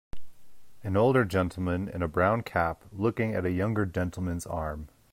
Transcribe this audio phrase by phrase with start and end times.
[0.83, 4.87] An older gentleman in a brown cap looking at a younger gentleman 's arm.